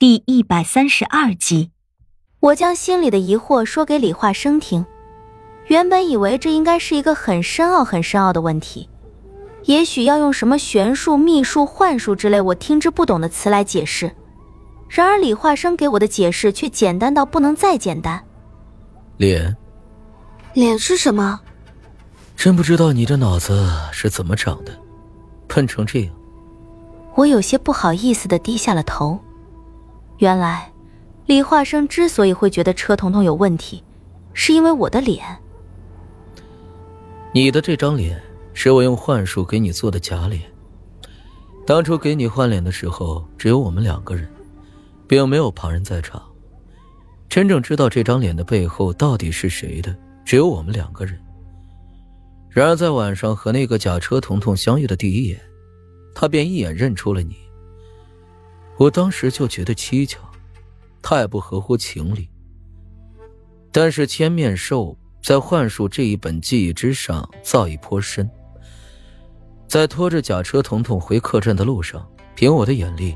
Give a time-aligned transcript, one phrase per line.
[0.00, 1.72] 第一百三十二集，
[2.40, 4.86] 我将心里的疑惑说给李化生听。
[5.66, 8.88] 原本以为这应该是一个很深奥、很深奥的问题，
[9.64, 14.10] 也许要用什么玄术、秘术、幻术之类我听之不懂的词来解释。
[14.88, 18.24] 然而李化生给我的解释却简单到不能再简单。
[19.18, 19.54] 脸，
[20.54, 21.38] 脸是什么？
[22.38, 24.72] 真不知道你的脑子是怎么长的，
[25.46, 26.14] 笨成这样。
[27.16, 29.20] 我有些不好意思的低下了头。
[30.20, 30.70] 原来，
[31.24, 33.82] 李化生之所以会觉得车彤彤有问题，
[34.34, 35.24] 是因为我的脸。
[37.32, 38.20] 你的这张脸
[38.52, 40.42] 是我用幻术给你做的假脸。
[41.66, 44.28] 当初给你换脸的时候，只有我们两个人，
[45.08, 46.22] 并没有旁人在场。
[47.26, 51.18] 真正知道这张脸的背后到底是谁的，只有我们两个人。
[52.50, 55.40] 然而在晚上和那个假车彤彤相遇的第一眼，
[56.14, 57.36] 他便一眼认出了你。
[58.80, 60.16] 我当时就觉得蹊跷，
[61.02, 62.30] 太不合乎情理。
[63.70, 68.28] 但是千面兽在幻术这一本技艺之上造诣颇深，
[69.68, 73.14] 在拖着假车彤彤回客栈的路上，凭我的眼力，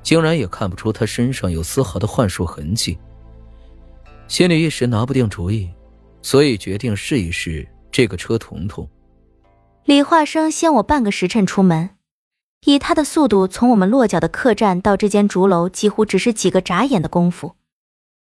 [0.00, 2.96] 竟然也看不出他身上有丝毫的幻术痕迹。
[4.28, 5.68] 心里一时拿不定主意，
[6.22, 8.88] 所以决定试一试这个车彤彤。
[9.86, 11.90] 李化生先我半个时辰出门。
[12.66, 17.54] 以他的速度，从我们落脚的客栈到这间竹楼，几乎只是几个眨眼的功夫。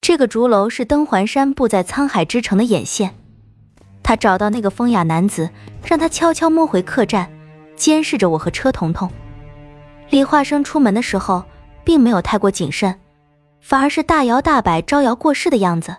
[0.00, 3.14] 这个竹楼是登环山布在沧海之城的眼线。
[4.02, 5.50] 他找到那个风雅男子，
[5.84, 7.28] 让他悄悄摸回客栈，
[7.76, 9.08] 监视着我和车彤彤。
[10.10, 11.44] 李化生出门的时候，
[11.84, 12.98] 并没有太过谨慎，
[13.60, 15.98] 反而是大摇大摆、招摇过市的样子。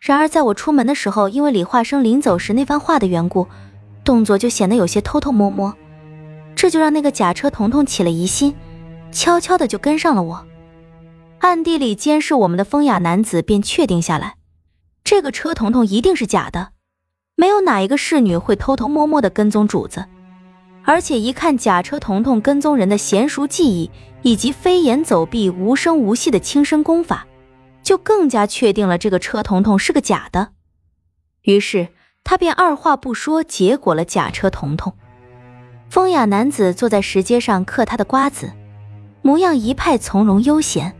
[0.00, 3.46] 然而在我出门的时候，因为李化生临走时那番话的缘故，
[4.02, 5.76] 动作就显得有些偷偷摸摸。
[6.54, 8.54] 这就让那个假车彤彤起了疑心，
[9.10, 10.46] 悄悄的就跟上了我。
[11.40, 14.36] 暗地里监视我们的风雅男子便确定下来，
[15.02, 16.70] 这个车彤彤一定是假的，
[17.34, 20.06] 没有哪一个侍女会偷偷摸摸的跟踪主子。
[20.84, 23.90] 而且一看假车彤彤跟踪人的娴熟技艺，
[24.22, 27.26] 以及飞檐走壁、无声无息的轻身功法，
[27.82, 30.50] 就更加确定了这个车彤彤是个假的。
[31.42, 31.88] 于是
[32.24, 34.92] 他便二话不说，结果了假车彤彤。
[35.92, 38.50] 风雅男子坐在石阶上嗑他的瓜子，
[39.20, 40.96] 模样一派从容悠闲，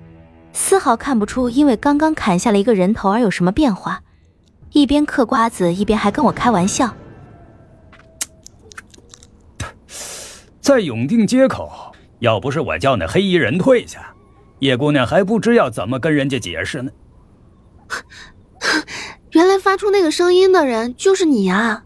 [0.53, 4.03] 丝毫看不出因为刚刚砍下了一个人头而有什么变化。
[4.73, 6.95] 一边嗑瓜子，一边还跟我开玩笑
[10.61, 11.73] ：“在永定街口，
[12.19, 14.13] 要不是我叫那黑衣人退下，
[14.59, 16.93] 叶姑娘还不知要怎么跟人家解释呢。
[19.31, 21.85] 原来发出那个声音的人就是你啊！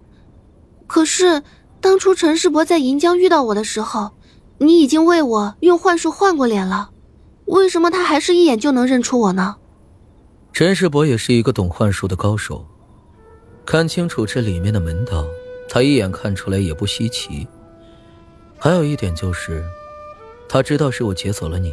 [0.89, 1.45] 可是……”
[1.87, 4.11] 当初陈世伯在银江遇到我的时候，
[4.59, 6.91] 你已经为我用幻术换过脸了，
[7.45, 9.55] 为什么他还是一眼就能认出我呢？
[10.53, 12.67] 陈世伯也是一个懂幻术的高手，
[13.65, 15.29] 看清楚这里面的门道，
[15.69, 17.47] 他一眼看出来也不稀奇。
[18.59, 19.65] 还有一点就是，
[20.49, 21.73] 他知道是我劫走了你，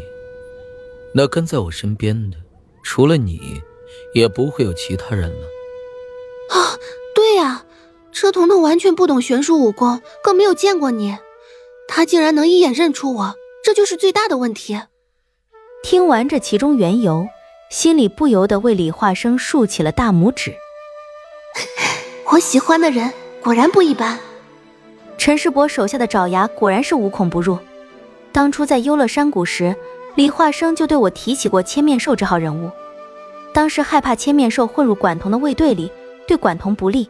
[1.15, 2.37] 那跟在我身边的，
[2.83, 3.59] 除了你，
[4.13, 5.47] 也不会有其他人了。
[8.13, 11.17] 车彤彤完全不懂玄术武功，更没有见过你，
[11.87, 14.79] 他竟然能一眼认出我，这就是最大的问题。
[15.83, 17.27] 听完这其中缘由，
[17.69, 20.53] 心里不由得为李化生竖起了大拇指。
[22.31, 24.17] 我喜欢的人果然不一般。
[25.17, 27.57] 陈世伯手下的爪牙果然是无孔不入。
[28.31, 29.75] 当初在幽乐山谷时，
[30.15, 32.71] 李化生就对我提起过千面兽这号人物，
[33.53, 35.91] 当时害怕千面兽混入管彤的卫队里，
[36.27, 37.09] 对管彤不利。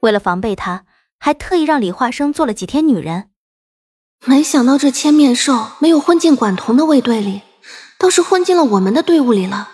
[0.00, 0.84] 为了防备他，
[1.18, 3.30] 还特意让李化生做了几天女人。
[4.24, 7.42] 没想到这千面兽没有混进管彤的卫队里，
[7.98, 9.70] 倒是混进了我们的队伍里了。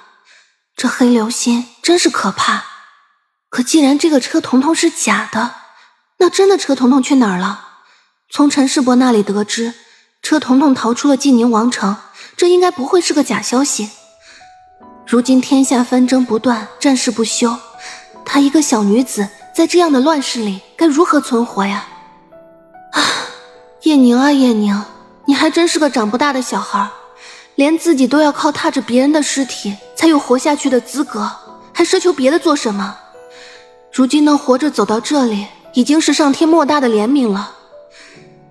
[0.77, 2.65] 这黑流星真是可怕。
[3.49, 5.55] 可既然这个车彤彤是假的，
[6.19, 7.65] 那真的车彤彤去哪儿了？
[8.31, 9.73] 从陈世伯那里得知，
[10.23, 11.97] 车彤彤逃出了晋宁王城，
[12.37, 13.91] 这应该不会是个假消息。
[15.07, 17.57] 如今天下纷争不断，战事不休，
[18.25, 19.29] 她一个小女子。
[19.57, 21.87] 在这样的乱世里，该如何存活呀？
[22.93, 23.01] 啊，
[23.85, 24.85] 叶宁啊，叶宁，
[25.25, 26.87] 你还真是个长不大的小孩，
[27.55, 31.27] 连自己都要靠踏着别人的尸体才有活下去的资格，
[31.73, 32.99] 还奢求别的做什么？
[33.91, 37.53] 如今能活着走到这里，已经是上天莫大的怜悯了。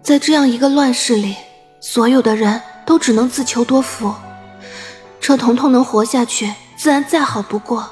[0.02, 1.36] 在这样一个乱世里，
[1.80, 4.12] 所有的人都只能自求多福。
[5.22, 7.92] 车彤彤能活下去，自然再好不过。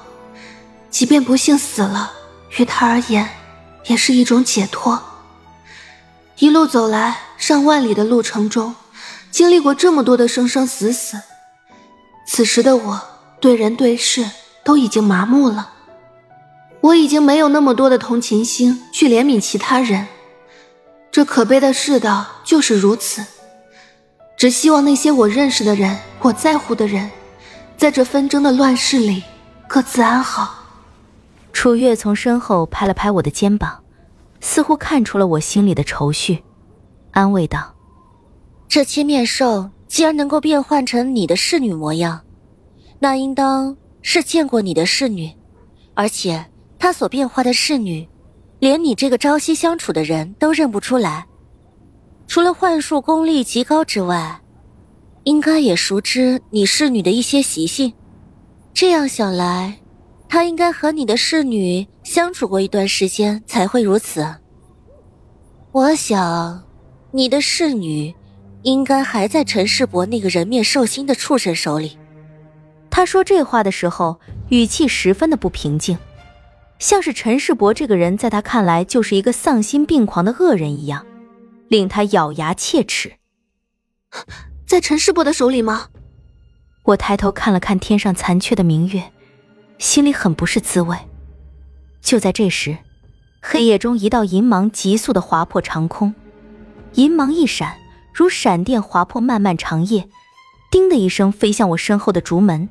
[0.89, 2.11] 即便不幸死了。
[2.57, 3.29] 于他而言，
[3.85, 5.01] 也是一种解脱。
[6.37, 8.75] 一路走来，上万里的路程中，
[9.31, 11.17] 经历过这么多的生生死死，
[12.27, 13.01] 此时的我
[13.39, 14.29] 对人对事
[14.63, 15.71] 都已经麻木了，
[16.81, 20.07] 我已经没有那么多的同情心去怜悯其他人。
[21.11, 23.23] 这可悲的世道就是如此，
[24.35, 27.11] 只希望那些我认识的人、我在乎的人，
[27.77, 29.23] 在这纷争的乱世里
[29.67, 30.62] 各自安好。
[31.53, 33.81] 楚月从身后拍了拍我的肩膀，
[34.41, 36.43] 似乎看出了我心里的愁绪，
[37.11, 37.73] 安慰道
[38.67, 42.19] ：“这千面兽既然能够变换成你的侍女模样，
[42.99, 45.31] 那应当是见过你的侍女，
[45.93, 46.45] 而且
[46.77, 48.05] 她所变化的侍女。”
[48.59, 51.25] 连你这个朝夕相处的人都认不出来，
[52.27, 54.41] 除了幻术功力极高之外，
[55.25, 57.91] 应该也熟知你侍女的一些习性。
[58.73, 59.79] 这样想来，
[60.33, 64.37] 他应该和你的侍女相处过一段时间才会如此。
[65.71, 66.63] 我想，
[67.11, 68.15] 你的侍女
[68.63, 71.99] 应该还在陈世伯那个人面兽心的畜生手里。
[72.89, 74.19] 他说这话的时候，
[74.49, 75.95] 语气十分的不平静。
[76.79, 81.05] 像是陈世伯这个人，在他看来就是一个丧心病狂的恶人一样，
[81.67, 83.13] 令他咬牙切齿。
[84.65, 85.89] 在陈世伯的手里吗？
[86.85, 89.11] 我抬头看了看天上残缺的明月，
[89.77, 90.97] 心里很不是滋味。
[92.01, 92.77] 就在这时，
[93.41, 96.13] 黑夜中一道银芒急速的划破长空，
[96.93, 97.75] 银芒一闪，
[98.13, 100.07] 如闪电划破漫漫长夜，
[100.71, 102.69] 叮的一声飞向我身后的竹门。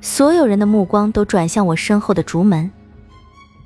[0.00, 2.70] 所有人的目光都转向我身后的竹门。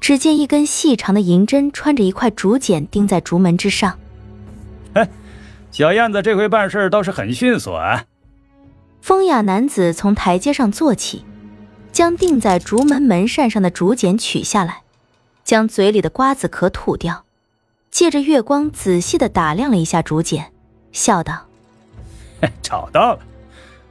[0.00, 3.98] 只见一根细长的银针穿着一块竹简钉在竹门之上。
[4.94, 5.08] 哎，
[5.70, 8.04] 小燕子这回办事倒是很迅速啊！
[9.00, 11.24] 风雅男子从台阶上坐起，
[12.02, 14.82] 将钉在竹门门扇上的竹简取下来，
[15.44, 17.24] 将嘴里的瓜子壳吐掉，
[17.92, 20.52] 借着月光仔细的打量了一下竹简，
[20.90, 21.46] 笑道
[22.60, 23.20] ：“找到了，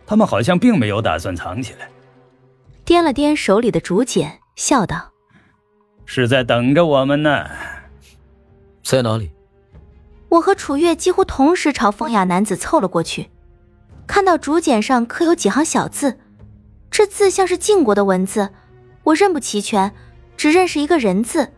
[0.06, 1.90] 他们好像并没有打算藏起来。”
[2.86, 5.14] 掂了掂手里的竹简，笑道。
[6.04, 7.48] 是在等着我们呢，
[8.84, 9.32] 在哪里？
[10.28, 13.30] 我和楚月几乎同时朝风雅男子凑了过去，
[14.06, 16.20] 看到竹简上刻有几行小字，
[16.92, 18.50] 这字像是晋国的文字，
[19.04, 19.92] 我认不齐全，
[20.36, 21.50] 只认识一个人字。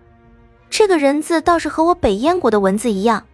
[0.69, 3.25] 这个人字倒是和我北燕国的文字一样，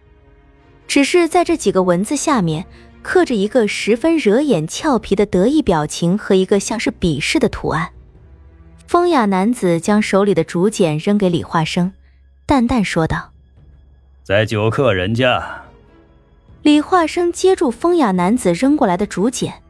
[0.88, 2.64] 只是在这几个文字下面
[3.02, 7.90] 刻着一个十分惹眼、俏皮的得意表情和一个像是鄙视的图案。
[8.86, 11.92] 风雅男子将手里的竹简扔给李化生，
[12.44, 13.30] 淡淡说道
[14.24, 15.64] ：“在酒客人家。”
[16.62, 19.62] 李化生接住风雅男子扔过来的竹简，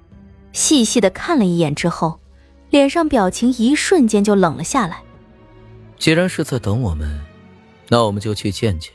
[0.52, 2.20] 细细的看了一眼之后，
[2.70, 5.02] 脸上表情一瞬间就冷了下来。
[5.98, 7.20] 既然是在等我们，
[7.88, 8.92] 那我们就去见见。